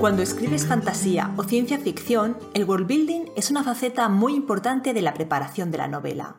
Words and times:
Cuando 0.00 0.22
escribes 0.22 0.66
fantasía 0.66 1.34
o 1.36 1.44
ciencia 1.44 1.76
ficción, 1.76 2.38
el 2.54 2.64
world 2.64 2.86
building 2.86 3.26
es 3.36 3.50
una 3.50 3.62
faceta 3.62 4.08
muy 4.08 4.34
importante 4.34 4.94
de 4.94 5.02
la 5.02 5.12
preparación 5.12 5.70
de 5.70 5.76
la 5.76 5.88
novela. 5.88 6.36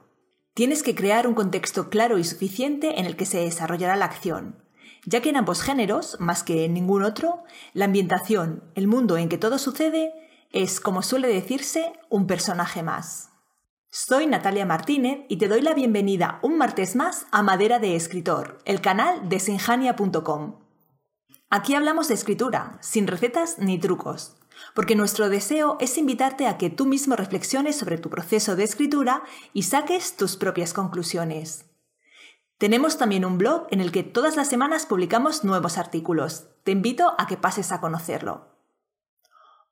Tienes 0.56 0.82
que 0.82 0.96
crear 0.96 1.28
un 1.28 1.36
contexto 1.36 1.92
claro 1.92 2.18
y 2.18 2.24
suficiente 2.24 3.00
en 3.00 3.06
el 3.06 3.16
que 3.16 3.28
se 3.28 3.38
desarrollará 3.38 3.96
la 3.98 4.06
acción, 4.06 4.56
ya 5.06 5.22
que 5.22 5.30
en 5.30 5.38
ambos 5.38 5.62
géneros, 5.62 6.18
más 6.20 6.42
que 6.42 6.66
en 6.66 6.74
ningún 6.74 7.04
otro, 7.04 7.44
la 7.74 7.86
ambientación, 7.86 8.64
el 8.74 8.88
mundo 8.88 9.18
en 9.18 9.30
que 9.30 9.38
todo 9.38 9.60
sucede, 9.60 10.12
es, 10.52 10.80
como 10.80 11.04
suele 11.04 11.28
decirse, 11.28 11.94
un 12.10 12.26
personaje 12.26 12.82
más. 12.82 13.30
Soy 13.92 14.26
Natalia 14.26 14.66
Martínez 14.66 15.20
y 15.30 15.38
te 15.38 15.48
doy 15.48 15.62
la 15.62 15.76
bienvenida 15.76 16.40
un 16.42 16.58
martes 16.58 16.96
más 16.96 17.28
a 17.30 17.44
Madera 17.44 17.78
de 17.78 17.96
Escritor, 17.96 18.58
el 18.66 18.82
canal 18.82 19.30
de 19.30 19.40
sinjania.com. 19.40 20.71
Aquí 21.54 21.76
hablamos 21.76 22.08
de 22.08 22.14
escritura, 22.14 22.78
sin 22.80 23.08
recetas 23.08 23.60
ni 23.60 23.78
trucos, 23.78 24.38
porque 24.74 24.96
nuestro 24.96 25.28
deseo 25.28 25.76
es 25.82 25.98
invitarte 25.98 26.48
a 26.48 26.58
que 26.58 26.70
tú 26.70 26.86
mismo 26.86 27.18
reflexiones 27.18 27.76
sobre 27.76 27.98
tu 27.98 28.10
proceso 28.10 28.56
de 28.56 28.64
escritura 28.64 29.22
y 29.52 29.64
saques 29.64 30.16
tus 30.16 30.38
propias 30.38 30.72
conclusiones. 30.72 31.66
Tenemos 32.58 32.98
también 32.98 33.26
un 33.26 33.38
blog 33.38 33.68
en 33.70 33.82
el 33.82 33.92
que 33.92 34.04
todas 34.04 34.38
las 34.38 34.48
semanas 34.48 34.86
publicamos 34.86 35.44
nuevos 35.44 35.78
artículos. 35.78 36.48
Te 36.64 36.72
invito 36.72 37.16
a 37.18 37.28
que 37.28 37.36
pases 37.36 37.74
a 37.74 37.82
conocerlo. 37.82 38.56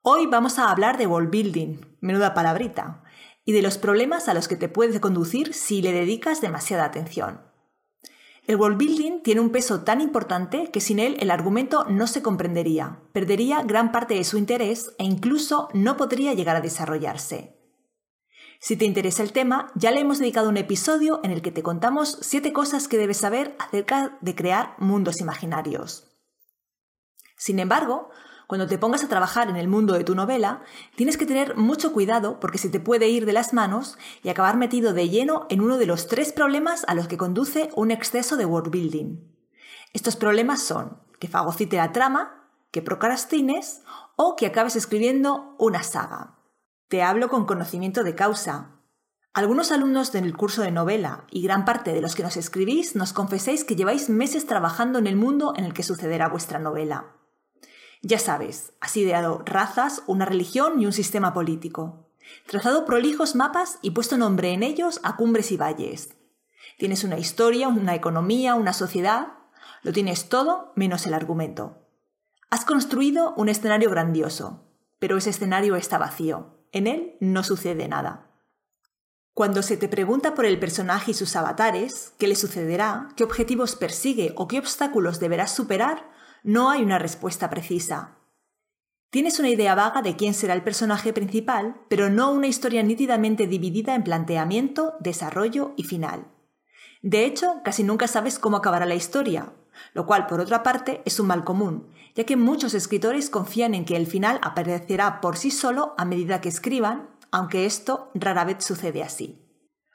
Hoy 0.02 0.26
vamos 0.26 0.60
a 0.60 0.72
hablar 0.72 0.98
de 0.98 1.08
world 1.08 1.30
building, 1.30 1.77
menuda 2.02 2.34
palabrita, 2.34 3.04
y 3.46 3.54
de 3.54 3.62
los 3.62 3.77
problemas 3.77 4.27
a 4.27 4.34
los 4.34 4.50
que 4.50 4.58
te 4.58 4.68
puede 4.68 5.00
conducir 5.00 5.54
si 5.54 5.82
le 5.82 5.94
dedicas 5.94 6.41
demasiada 6.41 6.84
atención. 6.84 7.48
El 8.49 8.55
world 8.55 8.80
building 8.80 9.21
tiene 9.21 9.41
un 9.41 9.52
peso 9.52 9.82
tan 9.82 10.01
importante 10.01 10.71
que 10.71 10.82
sin 10.82 10.98
él 10.98 11.18
el 11.20 11.29
argumento 11.29 11.85
no 11.87 12.07
se 12.07 12.24
comprendería, 12.24 12.99
perdería 13.13 13.62
gran 13.62 13.91
parte 13.91 14.15
de 14.15 14.24
su 14.24 14.40
interés 14.40 14.90
e 14.98 15.04
incluso 15.04 15.68
no 15.76 15.98
podría 15.98 16.34
llegar 16.34 16.55
a 16.55 16.62
desarrollarse. 16.62 17.59
Si 18.59 18.76
te 18.76 18.85
interesa 18.85 19.21
el 19.21 19.34
tema, 19.34 19.71
ya 19.76 19.91
le 19.91 19.99
hemos 19.99 20.18
dedicado 20.18 20.49
un 20.49 20.57
episodio 20.57 21.20
en 21.24 21.29
el 21.29 21.43
que 21.43 21.51
te 21.51 21.62
contamos 21.62 22.18
7 22.21 22.51
cosas 22.51 22.87
que 22.87 22.98
debes 22.98 23.18
saber 23.18 23.55
acerca 23.59 24.18
de 24.20 24.34
crear 24.34 24.74
mundos 24.79 25.21
imaginarios. 25.21 26.18
Sin 27.37 27.59
embargo, 27.59 28.09
cuando 28.50 28.66
te 28.66 28.80
pongas 28.80 29.04
a 29.04 29.08
trabajar 29.08 29.48
en 29.48 29.58
el 29.58 29.68
mundo 29.68 29.94
de 29.94 30.04
tu 30.04 30.16
novela, 30.16 30.64
tienes 30.96 31.18
que 31.18 31.28
tener 31.28 31.55
mucho 31.55 31.94
cuidado 31.94 32.40
porque 32.40 32.58
se 32.58 32.70
te 32.70 32.80
puede 32.80 33.08
ir 33.08 33.28
de 33.28 33.32
las 33.32 33.54
manos 33.54 34.00
y 34.24 34.30
acabar 34.30 34.58
metido 34.58 34.92
de 34.92 35.08
lleno 35.08 35.46
en 35.52 35.62
uno 35.62 35.78
de 35.78 35.86
los 35.86 36.08
tres 36.08 36.34
problemas 36.34 36.84
a 36.88 36.96
los 36.96 37.08
que 37.08 37.16
conduce 37.16 37.70
un 37.76 37.92
exceso 37.92 38.38
de 38.38 38.48
world 38.48 38.72
building. 38.72 39.20
Estos 39.94 40.16
problemas 40.16 40.64
son 40.64 40.98
que 41.20 41.27
fagocite 41.27 41.77
la 41.77 41.92
trama, 41.92 42.50
que 42.72 42.82
procrastines 42.82 43.84
o 44.16 44.36
que 44.36 44.48
acabes 44.48 44.76
escribiendo 44.76 45.55
una 45.60 45.84
saga. 45.84 46.40
Te 46.88 47.04
hablo 47.04 47.30
con 47.30 47.46
conocimiento 47.46 48.04
de 48.04 48.16
causa. 48.16 48.80
Algunos 49.32 49.72
alumnos 49.72 50.12
del 50.12 50.36
curso 50.36 50.64
de 50.64 50.72
novela 50.72 51.27
y 51.30 51.44
gran 51.44 51.66
parte 51.66 51.94
de 51.94 52.02
los 52.02 52.16
que 52.16 52.24
nos 52.24 52.36
escribís 52.36 52.96
nos 52.96 53.14
confeséis 53.14 53.64
que 53.64 53.76
lleváis 53.76 54.10
meses 54.10 54.48
trabajando 54.48 54.98
en 54.98 55.05
el 55.05 55.18
mundo 55.18 55.54
en 55.55 55.66
el 55.66 55.76
que 55.76 55.84
sucederá 55.84 56.30
vuestra 56.30 56.58
novela. 56.58 57.18
Ya 58.02 58.20
sabes, 58.20 58.74
has 58.80 58.96
ideado 58.96 59.42
razas, 59.46 60.04
una 60.08 60.26
religión 60.26 60.82
y 60.82 60.86
un 60.86 60.94
sistema 60.94 61.34
político. 61.34 62.10
Trazado 62.48 62.86
prolijos 62.86 63.36
mapas 63.36 63.80
y 63.82 63.92
puesto 63.92 64.18
nombre 64.18 64.52
en 64.52 64.64
ellos 64.64 65.00
a 65.03 65.16
cumbres 65.16 65.52
y 65.52 65.58
valles. 65.58 66.16
Tienes 66.78 67.03
una 67.03 67.18
historia, 67.18 67.68
una 67.68 67.96
economía, 67.96 68.56
una 68.56 68.72
sociedad. 68.72 69.34
Lo 69.84 69.92
tienes 69.92 70.30
todo 70.30 70.72
menos 70.75 71.06
el 71.08 71.14
argumento. 71.14 71.86
Has 72.50 72.64
construido 72.64 73.34
un 73.36 73.50
escenario 73.50 73.90
grandioso, 73.90 74.64
pero 74.98 75.18
ese 75.18 75.32
escenario 75.32 75.76
está 75.76 75.98
vacío. 75.98 76.64
En 76.72 76.88
él 76.88 77.18
no 77.20 77.44
sucede 77.44 77.88
nada. 77.88 78.28
Cuando 79.34 79.62
se 79.62 79.78
te 79.78 79.88
pregunta 79.88 80.36
por 80.36 80.46
el 80.46 80.59
personaje 80.59 81.12
y 81.12 81.14
sus 81.14 81.36
avatares, 81.36 82.14
qué 82.18 82.28
le 82.28 82.36
sucederá, 82.36 83.09
qué 83.16 83.24
objetivos 83.24 83.76
persigue 83.76 84.34
o 84.36 84.48
qué 84.48 84.59
obstáculos 84.59 85.20
deberás 85.20 85.54
superar, 85.54 86.09
no 86.44 86.70
hay 86.70 86.84
una 86.84 87.00
respuesta 87.00 87.50
precisa. 87.50 88.18
Tienes 89.12 89.40
una 89.40 89.50
idea 89.50 89.74
vaga 89.74 90.04
de 90.04 90.16
quién 90.16 90.36
será 90.36 90.54
el 90.54 90.62
personaje 90.62 91.14
principal, 91.14 91.82
pero 91.90 92.12
no 92.12 92.32
una 92.32 92.46
historia 92.46 92.84
nítidamente 92.84 93.48
dividida 93.48 93.96
en 93.96 94.04
planteamiento, 94.04 94.94
desarrollo 95.00 95.74
y 95.76 95.84
final. 95.84 96.28
De 97.02 97.26
hecho, 97.26 97.62
casi 97.64 97.84
nunca 97.84 98.08
sabes 98.08 98.38
cómo 98.38 98.58
acabará 98.58 98.86
la 98.86 98.94
historia, 98.94 99.52
lo 99.94 100.06
cual, 100.06 100.28
por 100.28 100.40
otra 100.40 100.62
parte, 100.62 101.02
es 101.06 101.20
un 101.20 101.26
mal 101.28 101.44
común, 101.44 101.88
ya 102.14 102.26
que 102.26 102.38
muchos 102.38 102.76
escritores 102.76 103.32
confían 103.32 103.74
en 103.74 103.84
que 103.84 103.96
el 103.96 104.06
final 104.06 104.40
aparecerá 104.44 105.22
por 105.22 105.38
sí 105.38 105.50
solo 105.50 105.96
a 105.98 106.06
medida 106.06 106.40
que 106.40 106.50
escriban, 106.50 107.10
aunque 107.32 107.66
esto 107.66 108.12
rara 108.14 108.46
vez 108.46 108.64
sucede 108.64 109.02
así. 109.02 109.44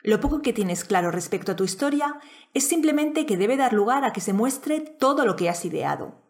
Lo 0.03 0.19
poco 0.21 0.43
que 0.43 0.53
tienes 0.53 0.85
claro 0.85 1.13
respecto 1.13 1.53
a 1.53 1.57
tu 1.57 1.63
historia 1.63 2.19
es 2.53 2.67
simplemente 2.67 3.27
que 3.27 3.37
debe 3.37 3.57
dar 3.57 3.73
lugar 3.73 4.05
a 4.05 4.13
que 4.13 4.21
se 4.21 4.33
muestre 4.33 4.81
todo 4.81 5.25
lo 5.25 5.37
que 5.37 5.49
has 5.49 5.65
ideado 5.65 6.24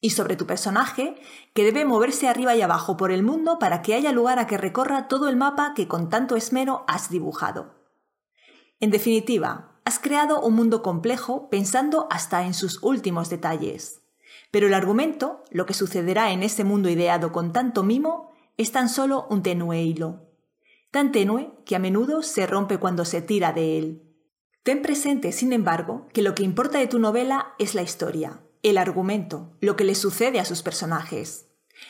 y 0.00 0.10
sobre 0.10 0.36
tu 0.36 0.46
personaje, 0.46 1.14
que 1.52 1.64
debe 1.64 1.84
moverse 1.84 2.28
arriba 2.28 2.54
y 2.54 2.62
abajo 2.62 2.96
por 2.96 3.12
el 3.12 3.22
mundo 3.22 3.58
para 3.58 3.82
que 3.82 3.94
haya 3.94 4.12
lugar 4.12 4.38
a 4.38 4.46
que 4.46 4.56
recorra 4.56 5.08
todo 5.08 5.28
el 5.28 5.36
mapa 5.36 5.74
que 5.74 5.88
con 5.88 6.08
tanto 6.08 6.36
esmero 6.36 6.84
has 6.88 7.10
dibujado. 7.10 7.74
En 8.80 8.90
definitiva, 8.90 9.78
has 9.84 9.98
creado 9.98 10.40
un 10.40 10.54
mundo 10.54 10.82
complejo 10.82 11.50
pensando 11.50 12.06
hasta 12.10 12.44
en 12.46 12.54
sus 12.54 12.82
últimos 12.82 13.28
detalles. 13.28 14.00
Pero 14.50 14.66
el 14.66 14.74
argumento, 14.74 15.42
lo 15.50 15.66
que 15.66 15.74
sucederá 15.74 16.32
en 16.32 16.42
ese 16.42 16.64
mundo 16.64 16.88
ideado 16.88 17.30
con 17.32 17.52
tanto 17.52 17.82
mimo, 17.82 18.32
es 18.56 18.72
tan 18.72 18.88
solo 18.88 19.26
un 19.30 19.42
tenue 19.42 19.82
hilo. 19.82 20.28
Tan 20.90 21.12
tenue 21.12 21.52
que 21.64 21.76
a 21.76 21.78
menudo 21.78 22.22
se 22.22 22.46
rompe 22.46 22.78
cuando 22.78 23.04
se 23.04 23.22
tira 23.22 23.52
de 23.52 23.78
él. 23.78 24.02
Ten 24.62 24.82
presente, 24.82 25.32
sin 25.32 25.52
embargo, 25.52 26.08
que 26.12 26.22
lo 26.22 26.34
que 26.34 26.42
importa 26.42 26.78
de 26.78 26.86
tu 26.86 26.98
novela 26.98 27.54
es 27.58 27.74
la 27.74 27.82
historia, 27.82 28.42
el 28.62 28.78
argumento, 28.78 29.56
lo 29.60 29.76
que 29.76 29.84
le 29.84 29.94
sucede 29.94 30.40
a 30.40 30.44
sus 30.44 30.62
personajes. 30.62 31.46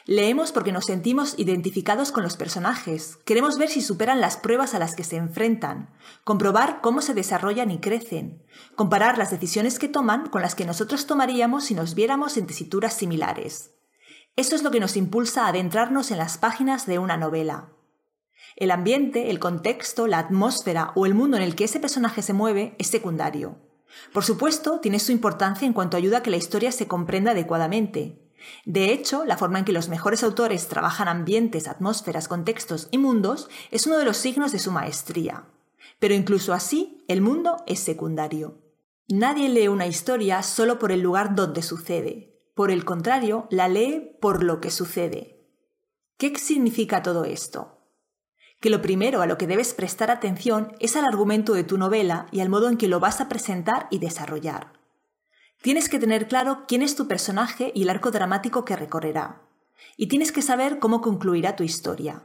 Leemos 0.06 0.52
porque 0.52 0.72
nos 0.72 0.86
sentimos 0.86 1.34
identificados 1.36 2.12
con 2.12 2.22
los 2.22 2.36
personajes, 2.36 3.18
queremos 3.24 3.58
ver 3.58 3.68
si 3.68 3.80
superan 3.80 4.20
las 4.20 4.36
pruebas 4.36 4.74
a 4.74 4.78
las 4.78 4.94
que 4.94 5.04
se 5.04 5.16
enfrentan, 5.16 5.90
comprobar 6.24 6.80
cómo 6.80 7.02
se 7.02 7.14
desarrollan 7.14 7.70
y 7.70 7.80
crecen, 7.80 8.44
comparar 8.76 9.18
las 9.18 9.30
decisiones 9.30 9.78
que 9.78 9.88
toman 9.88 10.28
con 10.28 10.42
las 10.42 10.54
que 10.54 10.64
nosotros 10.64 11.06
tomaríamos 11.06 11.64
si 11.64 11.74
nos 11.74 11.94
viéramos 11.94 12.36
en 12.36 12.46
tesituras 12.46 12.94
similares. 12.94 13.72
Eso 14.36 14.54
es 14.54 14.62
lo 14.62 14.70
que 14.70 14.80
nos 14.80 14.96
impulsa 14.96 15.44
a 15.44 15.48
adentrarnos 15.48 16.10
en 16.10 16.18
las 16.18 16.38
páginas 16.38 16.86
de 16.86 16.98
una 16.98 17.16
novela. 17.16 17.70
El 18.56 18.70
ambiente, 18.70 19.30
el 19.30 19.38
contexto, 19.38 20.06
la 20.06 20.18
atmósfera 20.18 20.92
o 20.94 21.06
el 21.06 21.14
mundo 21.14 21.36
en 21.36 21.42
el 21.42 21.54
que 21.56 21.64
ese 21.64 21.80
personaje 21.80 22.22
se 22.22 22.32
mueve 22.32 22.74
es 22.78 22.88
secundario. 22.88 23.69
Por 24.12 24.24
supuesto, 24.24 24.80
tiene 24.80 24.98
su 24.98 25.12
importancia 25.12 25.66
en 25.66 25.72
cuanto 25.72 25.96
ayuda 25.96 26.18
a 26.18 26.22
que 26.22 26.30
la 26.30 26.36
historia 26.36 26.72
se 26.72 26.88
comprenda 26.88 27.32
adecuadamente. 27.32 28.20
De 28.64 28.92
hecho, 28.92 29.24
la 29.24 29.36
forma 29.36 29.58
en 29.58 29.64
que 29.64 29.72
los 29.72 29.88
mejores 29.88 30.22
autores 30.22 30.68
trabajan 30.68 31.08
ambientes, 31.08 31.68
atmósferas, 31.68 32.28
contextos 32.28 32.88
y 32.90 32.98
mundos 32.98 33.48
es 33.70 33.86
uno 33.86 33.98
de 33.98 34.04
los 34.04 34.16
signos 34.16 34.52
de 34.52 34.58
su 34.58 34.70
maestría. 34.70 35.44
Pero 35.98 36.14
incluso 36.14 36.52
así, 36.52 37.04
el 37.08 37.20
mundo 37.20 37.62
es 37.66 37.80
secundario. 37.80 38.58
Nadie 39.08 39.48
lee 39.48 39.68
una 39.68 39.86
historia 39.86 40.42
solo 40.42 40.78
por 40.78 40.92
el 40.92 41.00
lugar 41.00 41.34
donde 41.34 41.62
sucede. 41.62 42.40
Por 42.54 42.70
el 42.70 42.84
contrario, 42.84 43.46
la 43.50 43.68
lee 43.68 44.16
por 44.20 44.42
lo 44.42 44.60
que 44.60 44.70
sucede. 44.70 45.40
¿Qué 46.16 46.36
significa 46.38 47.02
todo 47.02 47.24
esto? 47.24 47.79
Que 48.60 48.70
lo 48.70 48.82
primero 48.82 49.22
a 49.22 49.26
lo 49.26 49.38
que 49.38 49.46
debes 49.46 49.74
prestar 49.74 50.10
atención 50.10 50.74
es 50.78 50.94
al 50.94 51.06
argumento 51.06 51.54
de 51.54 51.64
tu 51.64 51.78
novela 51.78 52.26
y 52.30 52.40
al 52.40 52.50
modo 52.50 52.68
en 52.68 52.76
que 52.76 52.88
lo 52.88 53.00
vas 53.00 53.20
a 53.20 53.28
presentar 53.28 53.88
y 53.90 53.98
desarrollar. 53.98 54.72
Tienes 55.62 55.88
que 55.88 55.98
tener 55.98 56.28
claro 56.28 56.64
quién 56.68 56.82
es 56.82 56.94
tu 56.94 57.08
personaje 57.08 57.72
y 57.74 57.82
el 57.82 57.90
arco 57.90 58.10
dramático 58.10 58.64
que 58.64 58.76
recorrerá. 58.76 59.42
Y 59.96 60.08
tienes 60.08 60.30
que 60.30 60.42
saber 60.42 60.78
cómo 60.78 61.00
concluirá 61.00 61.56
tu 61.56 61.64
historia. 61.64 62.22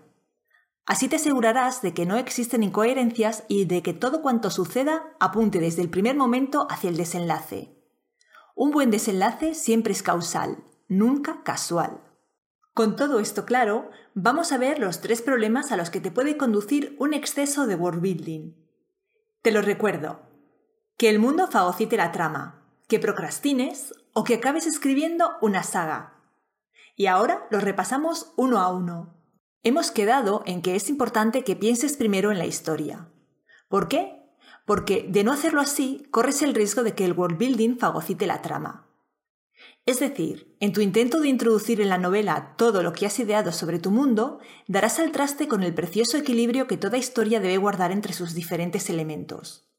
Así 0.86 1.08
te 1.08 1.16
asegurarás 1.16 1.82
de 1.82 1.94
que 1.94 2.06
no 2.06 2.16
existen 2.16 2.64
incoherencias 2.64 3.44
y 3.48 3.66
de 3.66 3.82
que 3.82 3.94
todo 3.94 4.22
cuanto 4.22 4.52
suceda 4.52 5.16
apunte 5.20 5.60
desde 5.60 5.82
el 5.82 5.90
primer 5.90 6.16
momento 6.16 6.68
hacia 6.70 6.90
el 6.90 6.98
desenlace. 6.98 7.76
Un 8.56 8.72
buen 8.72 8.92
desenlace 8.92 9.56
siempre 9.56 9.94
es 9.94 10.04
causal, 10.04 10.64
nunca 10.88 11.42
casual. 11.44 12.05
Con 12.76 12.98
todo 12.98 13.22
esto 13.22 13.46
claro, 13.46 13.90
vamos 14.16 14.52
a 14.52 14.58
ver 14.58 14.80
los 14.80 15.00
tres 15.00 15.22
problemas 15.22 15.72
a 15.72 15.78
los 15.78 15.90
que 15.90 16.02
te 16.02 16.12
puede 16.12 16.36
conducir 16.36 16.94
un 17.00 17.14
exceso 17.14 17.68
de 17.68 17.76
world 17.76 18.02
building. 18.02 18.54
Te 19.42 19.52
lo 19.52 19.62
recuerdo. 19.62 20.24
Que 20.98 21.10
el 21.10 21.18
mundo 21.18 21.48
fagocite 21.48 21.96
la 21.96 22.12
trama, 22.12 22.68
que 22.90 23.00
procrastines 23.00 23.94
o 24.12 24.26
que 24.26 24.36
acabes 24.36 24.68
escribiendo 24.68 25.38
una 25.42 25.64
saga. 25.64 26.22
Y 26.98 27.06
ahora 27.06 27.48
los 27.50 27.64
repasamos 27.64 28.34
uno 28.36 28.60
a 28.60 28.68
uno. 28.68 29.16
Hemos 29.64 29.90
quedado 29.90 30.44
en 30.46 30.62
que 30.62 30.76
es 30.76 30.90
importante 30.90 31.46
que 31.46 31.56
pienses 31.56 31.96
primero 31.96 32.30
en 32.30 32.40
la 32.40 32.46
historia. 32.46 33.08
¿Por 33.70 33.88
qué? 33.88 34.22
Porque 34.66 35.08
de 35.08 35.24
no 35.24 35.32
hacerlo 35.32 35.62
así, 35.62 36.06
corres 36.12 36.42
el 36.42 36.54
riesgo 36.54 36.84
de 36.84 36.94
que 36.94 37.06
el 37.06 37.14
world 37.14 37.38
building 37.38 37.78
fagocite 37.78 38.28
la 38.28 38.42
trama. 38.42 38.85
Es 39.86 40.00
decir, 40.00 40.56
en 40.60 40.74
tu 40.74 40.82
intento 40.82 41.20
de 41.20 41.30
introducir 41.30 41.80
en 41.80 41.90
la 41.90 42.00
novela 42.00 42.56
todo 42.58 42.82
lo 42.82 42.92
que 42.92 43.06
has 43.06 43.20
ideado 43.20 43.52
sobre 43.52 43.78
tu 43.78 43.92
mundo, 43.92 44.40
darás 44.68 44.98
al 44.98 45.12
traste 45.12 45.48
con 45.48 45.62
el 45.62 45.76
precioso 45.76 46.18
equilibrio 46.18 46.66
que 46.66 46.78
toda 46.78 46.98
historia 46.98 47.40
debe 47.40 47.58
guardar 47.58 47.92
entre 47.92 48.14
sus 48.14 48.34
diferentes 48.34 48.90
elementos. 48.90 49.70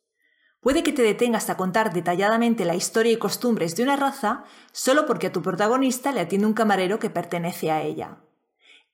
Puede 0.61 0.85
que 0.85 0.93
te 0.93 1.03
detengas 1.03 1.50
a 1.50 1.56
contar 1.56 1.93
detalladamente 1.93 2.64
la 2.64 2.76
historia 2.76 3.12
y 3.12 3.19
costumbres 3.19 3.75
de 3.75 3.82
una 3.82 3.97
raza 3.97 4.44
solo 4.70 5.06
porque 5.06 5.26
a 5.26 5.32
tu 5.32 5.43
protagonista 5.43 6.12
le 6.12 6.20
atiende 6.20 6.47
un 6.47 6.55
camarero 6.55 7.00
que 7.00 7.11
pertenece 7.11 7.73
a 7.73 7.82
ella. 7.82 8.19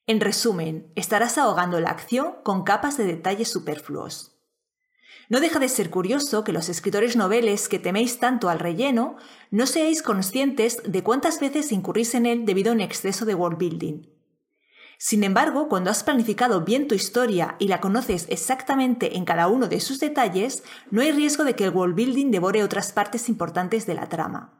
En 0.06 0.20
resumen, 0.20 0.90
estarás 0.96 1.36
ahogando 1.36 1.78
la 1.78 1.90
acción 1.90 2.36
con 2.42 2.64
capas 2.64 2.96
de 2.96 3.04
detalles 3.04 3.48
superfluos. 3.50 4.31
No 5.32 5.40
deja 5.40 5.58
de 5.58 5.70
ser 5.70 5.88
curioso 5.88 6.44
que 6.44 6.52
los 6.52 6.68
escritores 6.68 7.16
noveles 7.16 7.70
que 7.70 7.78
teméis 7.78 8.18
tanto 8.18 8.50
al 8.50 8.58
relleno 8.58 9.16
no 9.50 9.64
seáis 9.64 10.02
conscientes 10.02 10.82
de 10.84 11.02
cuántas 11.02 11.40
veces 11.40 11.72
incurrís 11.72 12.14
en 12.14 12.26
él 12.26 12.44
debido 12.44 12.70
a 12.70 12.74
un 12.74 12.82
exceso 12.82 13.24
de 13.24 13.34
world 13.34 13.56
building. 13.56 14.02
Sin 14.98 15.24
embargo, 15.24 15.70
cuando 15.70 15.90
has 15.90 16.04
planificado 16.04 16.66
bien 16.66 16.86
tu 16.86 16.94
historia 16.94 17.56
y 17.58 17.68
la 17.68 17.80
conoces 17.80 18.26
exactamente 18.28 19.16
en 19.16 19.24
cada 19.24 19.48
uno 19.48 19.68
de 19.68 19.80
sus 19.80 20.00
detalles, 20.00 20.64
no 20.90 21.00
hay 21.00 21.12
riesgo 21.12 21.44
de 21.44 21.56
que 21.56 21.64
el 21.64 21.70
world 21.70 21.94
building 21.94 22.30
devore 22.30 22.62
otras 22.62 22.92
partes 22.92 23.30
importantes 23.30 23.86
de 23.86 23.94
la 23.94 24.10
trama. 24.10 24.52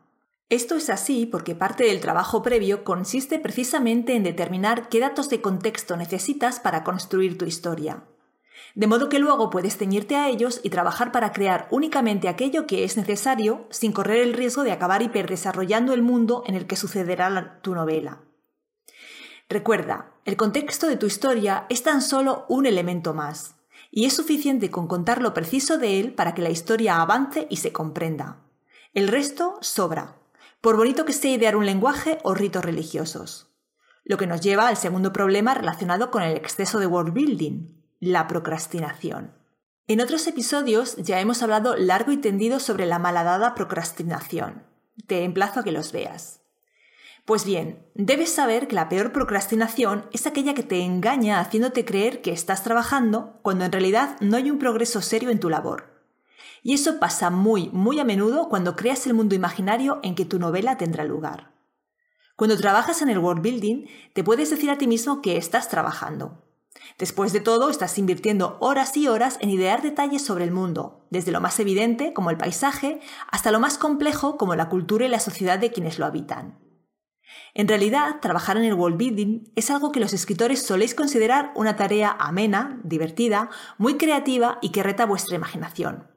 Esto 0.49 0.77
es 0.77 0.89
así 0.89 1.27
porque 1.27 1.55
parte 1.55 1.85
del 1.85 2.01
trabajo 2.01 2.43
previo 2.43 2.83
consiste 2.83 3.39
precisamente 3.39 4.17
en 4.17 4.23
determinar 4.23 4.89
qué 4.89 5.01
datos 5.01 5.29
de 5.29 5.43
contexto 5.43 5.99
necesitas 5.99 6.61
para 6.61 6.83
construir 6.83 7.37
tu 7.37 7.45
historia 7.45 8.05
de 8.75 8.87
modo 8.87 9.09
que 9.09 9.19
luego 9.19 9.51
puedes 9.51 9.77
ceñirte 9.77 10.17
a 10.17 10.29
ellos 10.29 10.61
y 10.63 10.71
trabajar 10.71 11.13
para 11.13 11.33
crear 11.33 11.69
únicamente 11.71 12.29
aquello 12.29 12.67
que 12.67 12.85
es 12.85 12.97
necesario 12.97 13.67
sin 13.71 13.93
correr 13.93 14.21
el 14.21 14.33
riesgo 14.33 14.63
de 14.63 14.73
acabar 14.73 15.03
hiperdesarrollando 15.03 15.93
el 15.93 16.03
mundo 16.03 16.43
en 16.47 16.55
el 16.55 16.67
que 16.67 16.77
sucederá 16.77 17.61
tu 17.63 17.75
novela. 17.75 18.23
Recuerda, 19.49 20.15
el 20.25 20.37
contexto 20.37 20.87
de 20.87 20.97
tu 20.97 21.07
historia 21.07 21.67
es 21.69 21.83
tan 21.83 22.01
solo 22.01 22.47
un 22.49 22.65
elemento 22.65 23.13
más, 23.13 23.57
y 23.91 24.07
es 24.07 24.15
suficiente 24.15 24.71
con 24.71 24.89
contar 24.89 25.21
lo 25.21 25.35
preciso 25.35 25.77
de 25.77 26.01
él 26.01 26.15
para 26.15 26.35
que 26.35 26.41
la 26.41 26.49
historia 26.49 27.03
avance 27.03 27.47
y 27.51 27.59
se 27.59 27.73
comprenda. 27.73 28.39
El 28.95 29.09
resto 29.09 29.59
sobra, 29.61 30.17
por 30.63 30.77
bonito 30.77 31.05
que 31.05 31.13
sea 31.13 31.33
idear 31.33 31.57
un 31.57 31.67
lenguaje 31.67 32.19
o 32.23 32.35
ritos 32.35 32.65
religiosos. 32.65 33.49
Lo 34.05 34.17
que 34.17 34.27
nos 34.27 34.41
lleva 34.41 34.69
al 34.69 34.79
segundo 34.79 35.13
problema 35.13 35.53
relacionado 35.53 36.11
con 36.11 36.23
el 36.23 36.37
exceso 36.37 36.81
de 36.81 36.87
world 36.87 37.13
building, 37.13 37.82
la 38.03 38.27
procrastinación. 38.27 39.33
En 39.87 40.01
otros 40.01 40.27
episodios 40.27 40.97
ya 40.97 41.21
hemos 41.21 41.41
hablado 41.41 41.77
largo 41.77 42.11
y 42.11 42.17
tendido 42.17 42.59
sobre 42.59 42.85
la 42.85 42.99
malhadada 42.99 43.55
procrastinación. 43.55 44.65
Te 45.07 45.23
emplazo 45.23 45.61
a 45.61 45.63
que 45.63 45.71
los 45.71 45.93
veas. 45.93 46.41
Pues 47.25 47.45
bien, 47.45 47.87
debes 47.95 48.33
saber 48.33 48.67
que 48.67 48.75
la 48.75 48.89
peor 48.89 49.13
procrastinación 49.13 50.07
es 50.13 50.27
aquella 50.27 50.53
que 50.53 50.65
te 50.65 50.81
engaña 50.81 51.39
haciéndote 51.39 51.85
creer 51.85 52.23
que 52.23 52.33
estás 52.33 52.65
trabajando 52.65 53.39
cuando 53.43 53.65
en 53.65 53.71
realidad 53.71 54.17
no 54.19 54.37
hay 54.37 54.51
un 54.51 54.59
progreso 54.59 55.01
serio 55.01 55.31
en 55.31 55.39
tu 55.39 55.49
labor. 55.49 56.03
Y 56.65 56.75
eso 56.75 56.99
pasa 56.99 57.31
muy, 57.31 57.69
muy 57.69 58.01
a 58.01 58.05
menudo 58.05 58.49
cuando 58.49 58.75
creas 58.75 59.07
el 59.07 59.15
mundo 59.15 59.37
imaginario 59.37 60.01
en 60.03 60.17
que 60.17 60.25
tu 60.25 60.41
novela 60.41 60.77
tendrá 60.77 61.05
lugar. 61.05 61.53
Cuando 62.35 62.57
trabajas 62.57 63.01
en 63.01 63.11
el 63.11 63.19
world 63.19 63.43
building, 63.43 63.87
te 64.13 64.25
puedes 64.25 64.51
decir 64.51 64.71
a 64.73 64.79
ti 64.79 64.89
mismo 64.89 65.23
que 65.23 65.37
estás 65.37 65.69
trabajando, 65.69 66.43
Después 66.99 67.33
de 67.33 67.41
todo, 67.41 67.71
estás 67.71 67.99
invirtiendo 67.99 68.57
horas 68.61 68.97
y 68.97 69.09
horas 69.09 69.39
en 69.41 69.51
idear 69.51 69.83
detalles 69.83 70.25
sobre 70.25 70.45
el 70.45 70.53
mundo, 70.53 71.07
desde 71.11 71.33
lo 71.33 71.41
más 71.41 71.59
evidente, 71.61 72.13
como 72.13 72.31
el 72.31 72.37
paisaje, 72.37 73.01
hasta 73.31 73.51
lo 73.51 73.61
más 73.61 73.79
complejo, 73.79 74.37
como 74.37 74.55
la 74.55 74.69
cultura 74.69 75.07
y 75.07 75.09
la 75.09 75.21
sociedad 75.21 75.59
de 75.59 75.73
quienes 75.73 75.99
lo 75.99 76.07
habitan. 76.07 76.59
En 77.55 77.69
realidad, 77.69 78.21
trabajar 78.21 78.57
en 78.57 78.65
el 78.65 78.75
world 78.75 78.97
building 78.97 79.45
es 79.57 79.71
algo 79.71 79.93
que 79.93 80.01
los 80.01 80.13
escritores 80.13 80.63
soléis 80.63 80.95
considerar 80.95 81.53
una 81.55 81.77
tarea 81.77 82.17
amena, 82.19 82.81
divertida, 82.85 83.51
muy 83.79 83.97
creativa 83.97 84.59
y 84.63 84.71
que 84.71 84.83
reta 84.83 85.07
vuestra 85.07 85.37
imaginación. 85.37 86.11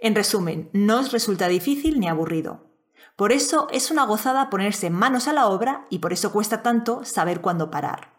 En 0.00 0.14
resumen, 0.14 0.70
no 0.72 1.00
os 1.00 1.12
resulta 1.12 1.48
difícil 1.48 2.00
ni 2.00 2.08
aburrido. 2.08 2.68
Por 3.16 3.32
eso 3.32 3.66
es 3.72 3.90
una 3.90 4.04
gozada 4.04 4.50
ponerse 4.50 4.90
manos 4.90 5.26
a 5.26 5.32
la 5.32 5.48
obra 5.48 5.86
y 5.90 5.98
por 5.98 6.12
eso 6.12 6.32
cuesta 6.32 6.62
tanto 6.62 7.04
saber 7.04 7.40
cuándo 7.40 7.70
parar. 7.70 8.17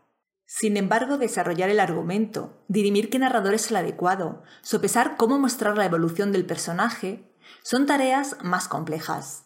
Sin 0.52 0.78
embargo, 0.78 1.20
desarrollar 1.20 1.70
el 1.70 1.80
argumento, 1.80 2.64
dirimir 2.68 3.12
qué 3.12 3.20
narrador 3.20 3.54
es 3.54 3.70
el 3.70 3.78
adecuado, 3.78 4.42
sopesar 4.64 5.16
cómo 5.16 5.38
mostrar 5.38 5.78
la 5.78 5.86
evolución 5.86 6.32
del 6.32 6.44
personaje, 6.44 7.32
son 7.62 7.86
tareas 7.86 8.36
más 8.42 8.68
complejas. 8.68 9.46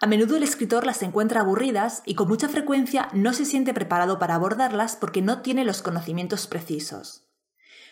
A 0.00 0.08
menudo 0.08 0.36
el 0.36 0.42
escritor 0.42 0.84
las 0.84 1.00
encuentra 1.04 1.42
aburridas 1.42 2.02
y 2.04 2.16
con 2.16 2.26
mucha 2.26 2.48
frecuencia 2.48 3.08
no 3.12 3.32
se 3.32 3.44
siente 3.44 3.72
preparado 3.72 4.18
para 4.18 4.34
abordarlas 4.34 4.96
porque 4.96 5.22
no 5.22 5.42
tiene 5.42 5.64
los 5.64 5.80
conocimientos 5.80 6.48
precisos. 6.48 7.28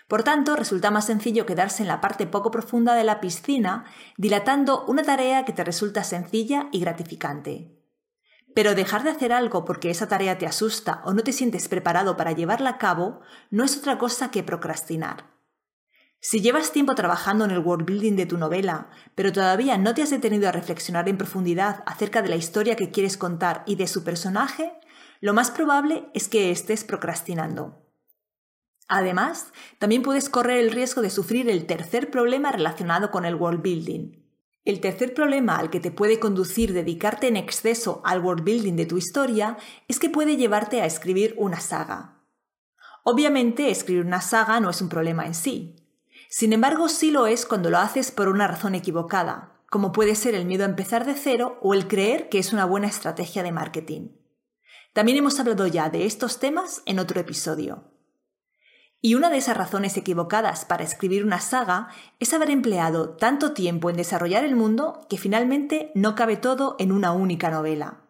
Por 0.09 0.25
tanto, 0.25 0.57
resulta 0.57 0.91
más 0.91 1.07
sencillo 1.07 1.47
quedarse 1.47 1.85
en 1.85 1.89
la 1.89 2.01
parte 2.01 2.27
poco 2.27 2.51
profunda 2.51 2.97
de 2.97 3.05
la 3.05 3.21
piscina, 3.21 3.85
dilatando 4.17 4.85
una 4.87 5.05
tarea 5.05 5.45
que 5.45 5.53
te 5.53 5.63
resulta 5.63 6.03
sencilla 6.03 6.67
y 6.73 6.81
gratificante. 6.81 7.74
Pero 8.55 8.75
dejar 8.75 9.03
de 9.03 9.11
hacer 9.11 9.33
algo 9.33 9.65
porque 9.65 9.91
esa 9.91 10.09
tarea 10.09 10.39
te 10.39 10.47
asusta 10.47 11.03
o 11.05 11.13
no 11.13 11.23
te 11.23 11.33
sientes 11.33 11.69
preparado 11.69 12.17
para 12.17 12.33
llevarla 12.33 12.71
a 12.71 12.79
cabo 12.79 13.21
no 13.51 13.65
es 13.65 13.77
otra 13.77 13.99
cosa 13.99 14.31
que 14.31 14.43
procrastinar. 14.43 15.35
Si 16.21 16.41
llevas 16.41 16.73
tiempo 16.73 16.95
trabajando 16.95 17.45
en 17.45 17.51
el 17.51 17.59
world 17.59 17.85
building 17.85 18.17
de 18.17 18.25
tu 18.25 18.39
novela, 18.39 18.89
pero 19.15 19.31
todavía 19.31 19.77
no 19.77 19.93
te 19.93 20.03
has 20.03 20.09
detenido 20.09 20.49
a 20.49 20.53
reflexionar 20.53 21.07
en 21.09 21.19
profundidad 21.19 21.83
acerca 21.85 22.23
de 22.23 22.31
la 22.31 22.37
historia 22.37 22.77
que 22.77 22.91
quieres 22.91 23.19
contar 23.19 23.63
y 23.67 23.75
de 23.75 23.87
su 23.87 24.05
personaje, 24.05 24.73
lo 25.21 25.35
más 25.35 25.51
probable 25.51 26.09
es 26.15 26.29
que 26.29 26.51
estés 26.51 26.83
procrastinando. 26.83 27.85
Además, 28.89 29.53
también 29.79 30.01
puedes 30.01 30.31
correr 30.31 30.61
el 30.61 30.71
riesgo 30.71 31.03
de 31.03 31.11
sufrir 31.11 31.51
el 31.51 31.67
tercer 31.67 32.11
problema 32.11 32.53
relacionado 32.53 33.11
con 33.11 33.27
el 33.27 33.35
world 33.35 33.61
building, 33.61 34.24
el 34.65 34.81
tercer 34.81 35.13
problema 35.13 35.59
al 35.59 35.69
que 35.69 35.81
te 35.81 35.91
puede 35.91 36.19
conducir 36.19 36.73
dedicarte 36.73 37.29
en 37.29 37.37
exceso 37.37 38.01
al 38.05 38.25
world 38.25 38.45
building 38.45 38.77
de 38.77 38.87
tu 38.87 38.97
historia 38.97 39.59
es 39.89 39.99
que 39.99 40.09
puede 40.09 40.37
llevarte 40.37 40.81
a 40.81 40.87
escribir 40.87 41.35
una 41.37 41.61
saga. 41.61 42.23
Obviamente, 43.03 43.71
escribir 43.71 44.07
una 44.07 44.23
saga 44.23 44.61
no 44.61 44.71
es 44.71 44.81
un 44.81 44.89
problema 44.89 45.27
en 45.27 45.35
sí. 45.35 45.77
Sin 46.31 46.55
embargo, 46.55 46.89
sí 46.89 47.11
lo 47.11 47.27
es 47.27 47.45
cuando 47.45 47.69
lo 47.69 47.79
haces 47.79 48.11
por 48.11 48.29
una 48.29 48.47
razón 48.47 48.75
equivocada, 48.75 49.61
como 49.69 49.93
puede 49.93 50.15
ser 50.15 50.35
el 50.35 50.47
miedo 50.47 50.65
a 50.65 50.69
empezar 50.69 51.05
de 51.05 51.15
cero 51.15 51.59
o 51.61 51.75
el 51.75 51.87
creer 51.87 52.31
que 52.31 52.39
es 52.39 52.55
una 52.55 52.65
buena 52.65 52.87
estrategia 52.87 53.43
de 53.43 53.53
marketing. 53.53 54.09
También 54.95 55.19
hemos 55.19 55.39
hablado 55.39 55.67
ya 55.67 55.91
de 55.91 56.07
estos 56.07 56.39
temas 56.39 56.83
en 56.87 56.99
otro 56.99 57.21
episodio. 57.21 57.94
Y 59.07 59.17
una 59.17 59.29
de 59.29 59.37
esas 59.37 59.55
razones 59.55 59.99
equivocadas 59.99 60.65
para 60.65 60.83
escribir 60.83 61.27
una 61.27 61.39
saga 61.39 61.89
es 62.21 62.33
haber 62.33 62.49
empleado 62.49 63.11
tanto 63.11 63.53
tiempo 63.53 63.91
en 63.91 63.99
desarrollar 63.99 64.47
el 64.47 64.57
mundo 64.57 65.07
que 65.11 65.19
finalmente 65.19 65.93
no 65.95 66.15
cabe 66.15 66.39
todo 66.39 66.75
en 66.79 66.91
una 66.91 67.13
única 67.13 67.51
novela. 67.51 68.01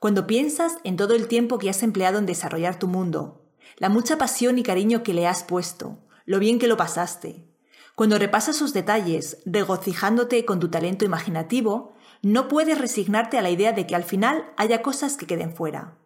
Cuando 0.00 0.26
piensas 0.26 0.78
en 0.82 0.96
todo 0.96 1.14
el 1.14 1.28
tiempo 1.28 1.60
que 1.60 1.70
has 1.70 1.84
empleado 1.84 2.18
en 2.18 2.26
desarrollar 2.26 2.80
tu 2.80 2.88
mundo, 2.88 3.44
la 3.76 3.90
mucha 3.90 4.18
pasión 4.18 4.58
y 4.58 4.64
cariño 4.64 5.04
que 5.04 5.14
le 5.14 5.28
has 5.28 5.44
puesto, 5.44 5.98
lo 6.24 6.40
bien 6.40 6.58
que 6.58 6.66
lo 6.66 6.76
pasaste, 6.76 7.46
cuando 7.94 8.18
repasas 8.18 8.56
sus 8.56 8.72
detalles, 8.72 9.40
regocijándote 9.46 10.44
con 10.44 10.58
tu 10.58 10.68
talento 10.68 11.04
imaginativo, 11.04 11.94
no 12.22 12.48
puedes 12.48 12.76
resignarte 12.76 13.38
a 13.38 13.42
la 13.42 13.50
idea 13.50 13.70
de 13.70 13.86
que 13.86 13.94
al 13.94 14.02
final 14.02 14.50
haya 14.56 14.82
cosas 14.82 15.16
que 15.16 15.28
queden 15.28 15.54
fuera. 15.54 15.96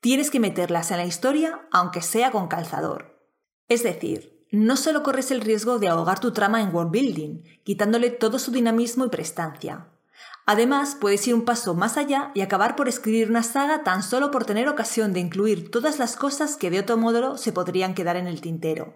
Tienes 0.00 0.30
que 0.30 0.40
meterlas 0.40 0.90
en 0.90 0.96
la 0.96 1.04
historia 1.04 1.68
aunque 1.70 2.00
sea 2.00 2.30
con 2.30 2.48
calzador. 2.48 3.15
Es 3.68 3.82
decir, 3.82 4.46
no 4.52 4.76
solo 4.76 5.02
corres 5.02 5.32
el 5.32 5.40
riesgo 5.40 5.80
de 5.80 5.88
ahogar 5.88 6.20
tu 6.20 6.32
trama 6.32 6.62
en 6.62 6.72
world 6.72 6.92
building, 6.92 7.42
quitándole 7.64 8.10
todo 8.10 8.38
su 8.38 8.52
dinamismo 8.52 9.04
y 9.04 9.08
prestancia. 9.08 9.88
Además, 10.46 10.96
puedes 11.00 11.26
ir 11.26 11.34
un 11.34 11.44
paso 11.44 11.74
más 11.74 11.96
allá 11.96 12.30
y 12.32 12.42
acabar 12.42 12.76
por 12.76 12.88
escribir 12.88 13.28
una 13.28 13.42
saga 13.42 13.82
tan 13.82 14.04
solo 14.04 14.30
por 14.30 14.44
tener 14.44 14.68
ocasión 14.68 15.12
de 15.12 15.18
incluir 15.18 15.72
todas 15.72 15.98
las 15.98 16.14
cosas 16.14 16.56
que 16.56 16.70
de 16.70 16.78
otro 16.78 16.96
modo 16.96 17.36
se 17.36 17.52
podrían 17.52 17.94
quedar 17.94 18.16
en 18.16 18.28
el 18.28 18.40
tintero. 18.40 18.94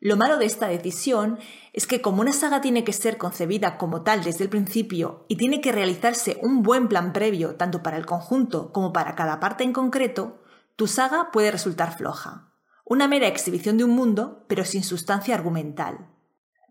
Lo 0.00 0.16
malo 0.16 0.36
de 0.38 0.46
esta 0.46 0.66
decisión 0.66 1.38
es 1.72 1.86
que 1.86 2.02
como 2.02 2.22
una 2.22 2.32
saga 2.32 2.60
tiene 2.60 2.82
que 2.82 2.92
ser 2.92 3.18
concebida 3.18 3.78
como 3.78 4.02
tal 4.02 4.24
desde 4.24 4.42
el 4.42 4.50
principio 4.50 5.24
y 5.28 5.36
tiene 5.36 5.60
que 5.60 5.70
realizarse 5.70 6.40
un 6.42 6.64
buen 6.64 6.88
plan 6.88 7.12
previo 7.12 7.54
tanto 7.54 7.84
para 7.84 7.96
el 7.96 8.06
conjunto 8.06 8.72
como 8.72 8.92
para 8.92 9.14
cada 9.14 9.38
parte 9.38 9.62
en 9.62 9.72
concreto, 9.72 10.42
tu 10.74 10.88
saga 10.88 11.30
puede 11.30 11.52
resultar 11.52 11.96
floja 11.96 12.51
una 12.92 13.08
mera 13.08 13.26
exhibición 13.26 13.78
de 13.78 13.84
un 13.84 13.92
mundo, 13.92 14.44
pero 14.48 14.66
sin 14.66 14.84
sustancia 14.84 15.34
argumental. 15.34 16.10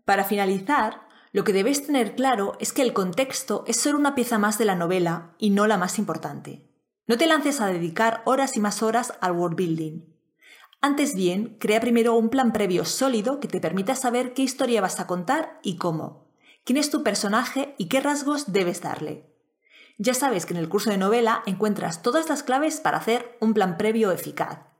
Para 0.04 0.22
finalizar, 0.22 1.00
lo 1.32 1.42
que 1.42 1.52
debes 1.52 1.84
tener 1.84 2.14
claro 2.14 2.56
es 2.60 2.72
que 2.72 2.82
el 2.82 2.92
contexto 2.92 3.64
es 3.66 3.76
solo 3.78 3.98
una 3.98 4.14
pieza 4.14 4.38
más 4.38 4.56
de 4.56 4.64
la 4.64 4.76
novela 4.76 5.34
y 5.38 5.50
no 5.50 5.66
la 5.66 5.78
más 5.78 5.98
importante. 5.98 6.64
No 7.08 7.18
te 7.18 7.26
lances 7.26 7.60
a 7.60 7.66
dedicar 7.66 8.22
horas 8.24 8.56
y 8.56 8.60
más 8.60 8.84
horas 8.84 9.14
al 9.20 9.32
world 9.32 9.56
building. 9.56 10.02
Antes 10.80 11.16
bien, 11.16 11.56
crea 11.58 11.80
primero 11.80 12.14
un 12.14 12.28
plan 12.28 12.52
previo 12.52 12.84
sólido 12.84 13.40
que 13.40 13.48
te 13.48 13.58
permita 13.58 13.96
saber 13.96 14.32
qué 14.32 14.42
historia 14.42 14.80
vas 14.80 15.00
a 15.00 15.08
contar 15.08 15.58
y 15.64 15.74
cómo, 15.74 16.28
quién 16.62 16.76
es 16.76 16.88
tu 16.88 17.02
personaje 17.02 17.74
y 17.78 17.88
qué 17.88 18.00
rasgos 18.00 18.52
debes 18.52 18.80
darle. 18.80 19.26
Ya 19.98 20.14
sabes 20.14 20.46
que 20.46 20.54
en 20.54 20.60
el 20.60 20.68
curso 20.68 20.90
de 20.90 20.98
novela 20.98 21.42
encuentras 21.46 22.00
todas 22.00 22.28
las 22.28 22.44
claves 22.44 22.78
para 22.78 22.98
hacer 22.98 23.36
un 23.40 23.54
plan 23.54 23.76
previo 23.76 24.12
eficaz. 24.12 24.71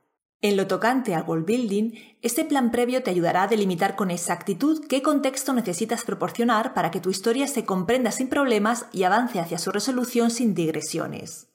En 0.43 0.57
lo 0.57 0.67
tocante 0.67 1.15
al 1.15 1.23
world 1.23 1.45
building, 1.45 1.93
este 2.21 2.43
plan 2.43 2.69
previo 2.69 3.01
te 3.01 3.09
ayudará 3.09 3.43
a 3.43 3.47
delimitar 3.47 3.95
con 3.95 4.11
exactitud 4.11 4.85
qué 4.89 5.01
contexto 5.01 5.53
necesitas 5.53 6.03
proporcionar 6.03 6.73
para 6.73 6.91
que 6.91 6.99
tu 6.99 7.09
historia 7.09 7.47
se 7.47 7.63
comprenda 7.63 8.11
sin 8.11 8.27
problemas 8.27 8.87
y 8.91 9.03
avance 9.03 9.39
hacia 9.39 9.57
su 9.57 9.71
resolución 9.71 10.31
sin 10.31 10.53
digresiones. 10.53 11.47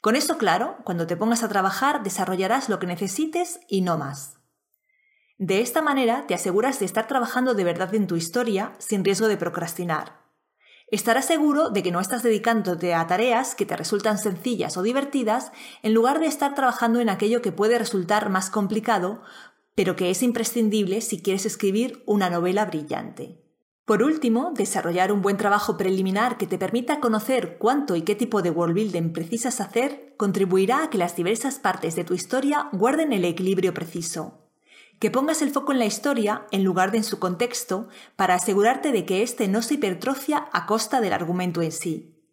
Con 0.00 0.16
esto 0.16 0.36
claro, 0.36 0.78
cuando 0.82 1.06
te 1.06 1.16
pongas 1.16 1.44
a 1.44 1.48
trabajar 1.48 2.02
desarrollarás 2.02 2.68
lo 2.68 2.80
que 2.80 2.88
necesites 2.88 3.60
y 3.68 3.82
no 3.82 3.98
más. 3.98 4.34
De 5.38 5.60
esta 5.60 5.80
manera 5.80 6.26
te 6.26 6.34
aseguras 6.34 6.80
de 6.80 6.86
estar 6.86 7.06
trabajando 7.06 7.54
de 7.54 7.62
verdad 7.62 7.94
en 7.94 8.08
tu 8.08 8.16
historia 8.16 8.72
sin 8.78 9.04
riesgo 9.04 9.28
de 9.28 9.36
procrastinar 9.36 10.23
estarás 10.94 11.24
seguro 11.24 11.70
de 11.70 11.82
que 11.82 11.90
no 11.90 12.00
estás 12.00 12.22
dedicándote 12.22 12.94
a 12.94 13.06
tareas 13.06 13.54
que 13.54 13.66
te 13.66 13.76
resultan 13.76 14.18
sencillas 14.18 14.76
o 14.76 14.82
divertidas 14.82 15.52
en 15.82 15.94
lugar 15.94 16.20
de 16.20 16.26
estar 16.26 16.54
trabajando 16.54 17.00
en 17.00 17.08
aquello 17.08 17.42
que 17.42 17.52
puede 17.52 17.78
resultar 17.78 18.30
más 18.30 18.50
complicado, 18.50 19.22
pero 19.74 19.96
que 19.96 20.10
es 20.10 20.22
imprescindible 20.22 21.00
si 21.00 21.22
quieres 21.22 21.46
escribir 21.46 22.02
una 22.06 22.30
novela 22.30 22.64
brillante. 22.66 23.40
Por 23.84 24.02
último, 24.02 24.52
desarrollar 24.54 25.12
un 25.12 25.20
buen 25.20 25.36
trabajo 25.36 25.76
preliminar 25.76 26.38
que 26.38 26.46
te 26.46 26.58
permita 26.58 27.00
conocer 27.00 27.58
cuánto 27.58 27.96
y 27.96 28.02
qué 28.02 28.14
tipo 28.14 28.40
de 28.40 28.50
worldbuilding 28.50 29.12
precisas 29.12 29.60
hacer 29.60 30.14
contribuirá 30.16 30.84
a 30.84 30.90
que 30.90 30.98
las 30.98 31.16
diversas 31.16 31.58
partes 31.58 31.96
de 31.96 32.04
tu 32.04 32.14
historia 32.14 32.68
guarden 32.72 33.12
el 33.12 33.24
equilibrio 33.24 33.74
preciso 33.74 34.43
que 35.04 35.10
pongas 35.10 35.42
el 35.42 35.50
foco 35.50 35.72
en 35.72 35.78
la 35.78 35.84
historia 35.84 36.46
en 36.50 36.64
lugar 36.64 36.90
de 36.90 36.96
en 36.96 37.04
su 37.04 37.18
contexto 37.18 37.88
para 38.16 38.36
asegurarte 38.36 38.90
de 38.90 39.04
que 39.04 39.22
éste 39.22 39.48
no 39.48 39.60
se 39.60 39.74
hipertrofia 39.74 40.48
a 40.50 40.64
costa 40.64 41.02
del 41.02 41.12
argumento 41.12 41.60
en 41.60 41.72
sí. 41.72 42.24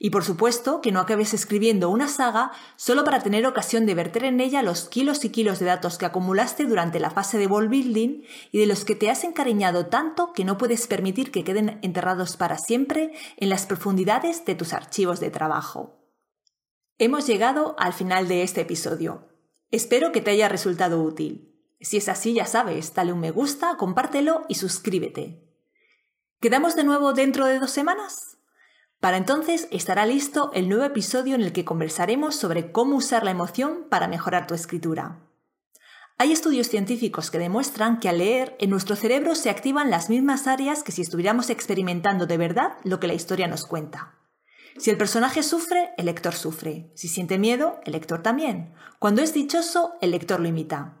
Y 0.00 0.10
por 0.10 0.24
supuesto 0.24 0.80
que 0.80 0.90
no 0.90 0.98
acabes 0.98 1.34
escribiendo 1.34 1.88
una 1.88 2.08
saga 2.08 2.50
solo 2.74 3.04
para 3.04 3.20
tener 3.20 3.46
ocasión 3.46 3.86
de 3.86 3.94
verter 3.94 4.24
en 4.24 4.40
ella 4.40 4.60
los 4.62 4.88
kilos 4.88 5.24
y 5.24 5.28
kilos 5.28 5.60
de 5.60 5.66
datos 5.66 5.98
que 5.98 6.06
acumulaste 6.06 6.64
durante 6.64 6.98
la 6.98 7.10
fase 7.12 7.38
de 7.38 7.46
wall 7.46 7.68
building 7.68 8.24
y 8.50 8.58
de 8.58 8.66
los 8.66 8.84
que 8.84 8.96
te 8.96 9.08
has 9.08 9.22
encariñado 9.22 9.86
tanto 9.86 10.32
que 10.32 10.44
no 10.44 10.58
puedes 10.58 10.88
permitir 10.88 11.30
que 11.30 11.44
queden 11.44 11.78
enterrados 11.82 12.36
para 12.36 12.58
siempre 12.58 13.12
en 13.36 13.50
las 13.50 13.66
profundidades 13.66 14.44
de 14.44 14.56
tus 14.56 14.72
archivos 14.72 15.20
de 15.20 15.30
trabajo. 15.30 15.94
Hemos 16.98 17.28
llegado 17.28 17.76
al 17.78 17.92
final 17.92 18.26
de 18.26 18.42
este 18.42 18.62
episodio. 18.62 19.28
Espero 19.70 20.10
que 20.10 20.20
te 20.20 20.32
haya 20.32 20.48
resultado 20.48 21.00
útil. 21.00 21.46
Si 21.80 21.96
es 21.96 22.08
así, 22.08 22.34
ya 22.34 22.46
sabes, 22.46 22.94
dale 22.94 23.12
un 23.12 23.20
me 23.20 23.30
gusta, 23.30 23.76
compártelo 23.76 24.44
y 24.48 24.56
suscríbete. 24.56 25.42
¿Quedamos 26.40 26.76
de 26.76 26.84
nuevo 26.84 27.12
dentro 27.12 27.46
de 27.46 27.58
dos 27.58 27.70
semanas? 27.70 28.38
Para 29.00 29.16
entonces 29.16 29.66
estará 29.70 30.04
listo 30.04 30.50
el 30.52 30.68
nuevo 30.68 30.84
episodio 30.84 31.34
en 31.34 31.40
el 31.40 31.52
que 31.52 31.64
conversaremos 31.64 32.36
sobre 32.36 32.70
cómo 32.70 32.96
usar 32.96 33.24
la 33.24 33.30
emoción 33.30 33.86
para 33.88 34.08
mejorar 34.08 34.46
tu 34.46 34.54
escritura. 34.54 35.26
Hay 36.18 36.32
estudios 36.32 36.68
científicos 36.68 37.30
que 37.30 37.38
demuestran 37.38 37.98
que 37.98 38.10
al 38.10 38.18
leer 38.18 38.54
en 38.58 38.68
nuestro 38.68 38.94
cerebro 38.94 39.34
se 39.34 39.48
activan 39.48 39.90
las 39.90 40.10
mismas 40.10 40.46
áreas 40.46 40.82
que 40.82 40.92
si 40.92 41.00
estuviéramos 41.00 41.48
experimentando 41.48 42.26
de 42.26 42.36
verdad 42.36 42.72
lo 42.84 43.00
que 43.00 43.06
la 43.06 43.14
historia 43.14 43.48
nos 43.48 43.64
cuenta. 43.64 44.18
Si 44.76 44.90
el 44.90 44.98
personaje 44.98 45.42
sufre, 45.42 45.94
el 45.96 46.04
lector 46.06 46.34
sufre. 46.34 46.90
Si 46.94 47.08
siente 47.08 47.38
miedo, 47.38 47.80
el 47.86 47.92
lector 47.92 48.22
también. 48.22 48.74
Cuando 48.98 49.22
es 49.22 49.32
dichoso, 49.32 49.94
el 50.02 50.10
lector 50.10 50.40
lo 50.40 50.48
imita. 50.48 50.99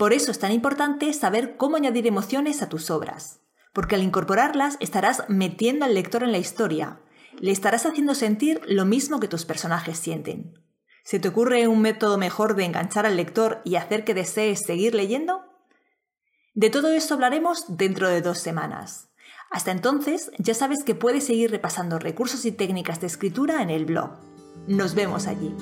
Por 0.00 0.14
eso 0.14 0.30
es 0.30 0.38
tan 0.38 0.50
importante 0.50 1.12
saber 1.12 1.58
cómo 1.58 1.76
añadir 1.76 2.06
emociones 2.06 2.62
a 2.62 2.70
tus 2.70 2.90
obras, 2.90 3.40
porque 3.74 3.96
al 3.96 4.02
incorporarlas 4.02 4.78
estarás 4.80 5.24
metiendo 5.28 5.84
al 5.84 5.92
lector 5.92 6.22
en 6.22 6.32
la 6.32 6.38
historia, 6.38 7.02
le 7.38 7.50
estarás 7.50 7.84
haciendo 7.84 8.14
sentir 8.14 8.62
lo 8.66 8.86
mismo 8.86 9.20
que 9.20 9.28
tus 9.28 9.44
personajes 9.44 9.98
sienten. 9.98 10.58
¿Se 11.04 11.20
te 11.20 11.28
ocurre 11.28 11.68
un 11.68 11.82
método 11.82 12.16
mejor 12.16 12.56
de 12.56 12.64
enganchar 12.64 13.04
al 13.04 13.18
lector 13.18 13.60
y 13.62 13.74
hacer 13.74 14.04
que 14.04 14.14
desees 14.14 14.60
seguir 14.64 14.94
leyendo? 14.94 15.42
De 16.54 16.70
todo 16.70 16.90
esto 16.92 17.12
hablaremos 17.12 17.76
dentro 17.76 18.08
de 18.08 18.22
dos 18.22 18.38
semanas. 18.38 19.10
Hasta 19.50 19.70
entonces 19.70 20.30
ya 20.38 20.54
sabes 20.54 20.82
que 20.82 20.94
puedes 20.94 21.26
seguir 21.26 21.50
repasando 21.50 21.98
recursos 21.98 22.46
y 22.46 22.52
técnicas 22.52 23.02
de 23.02 23.06
escritura 23.06 23.60
en 23.60 23.68
el 23.68 23.84
blog. 23.84 24.12
Nos 24.66 24.94
vemos 24.94 25.26
allí. 25.26 25.54